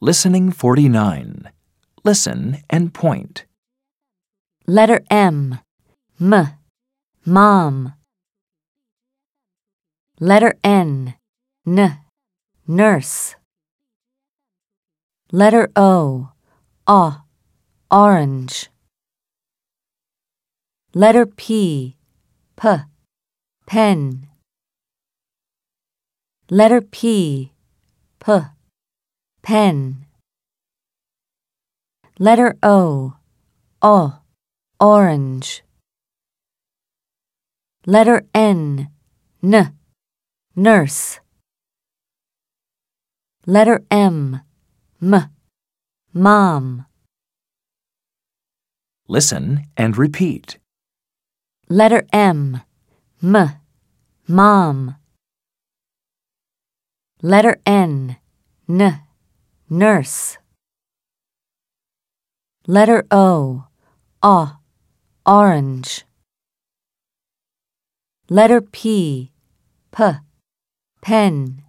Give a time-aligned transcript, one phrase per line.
[0.00, 1.50] Listening 49.
[2.04, 3.46] Listen and point.
[4.64, 5.58] Letter M.
[6.20, 6.52] M.
[7.26, 7.94] Mom.
[10.20, 11.14] Letter N.
[11.66, 11.98] N.
[12.68, 13.34] Nurse.
[15.32, 16.30] Letter O.
[16.86, 17.22] O.
[17.90, 18.70] Orange.
[20.94, 21.96] Letter P.
[22.54, 22.68] P.
[23.66, 24.28] Pen.
[26.48, 27.52] Letter P.
[28.20, 28.32] P.
[29.48, 30.04] Pen.
[32.18, 33.14] Letter O.
[33.80, 34.18] O.
[34.78, 35.62] Orange.
[37.86, 38.90] Letter N.
[39.42, 39.72] N.
[40.54, 41.20] Nurse.
[43.46, 44.42] Letter M.
[45.00, 45.30] M.
[46.12, 46.84] Mom.
[49.08, 50.58] Listen and repeat.
[51.70, 52.60] Letter M.
[53.22, 53.52] M.
[54.28, 54.96] Mom.
[57.22, 58.18] Letter N.
[58.68, 59.07] N.
[59.70, 60.38] Nurse.
[62.66, 63.64] Letter O.
[64.22, 64.56] O.
[65.26, 66.04] Orange.
[68.30, 69.30] Letter P.
[69.90, 70.04] P.
[71.02, 71.67] Pen.